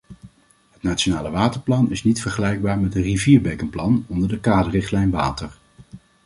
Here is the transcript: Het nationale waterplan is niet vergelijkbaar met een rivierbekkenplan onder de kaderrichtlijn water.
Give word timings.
Het 0.71 0.83
nationale 0.83 1.29
waterplan 1.31 1.91
is 1.91 2.03
niet 2.03 2.21
vergelijkbaar 2.21 2.79
met 2.79 2.95
een 2.95 3.01
rivierbekkenplan 3.01 4.05
onder 4.07 4.29
de 4.29 4.39
kaderrichtlijn 4.39 5.09
water. 5.09 5.57